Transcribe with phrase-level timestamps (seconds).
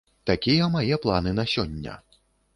[0.29, 1.97] Такія мае планы на сёння.